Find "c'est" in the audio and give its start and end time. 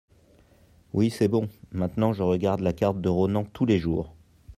1.11-1.27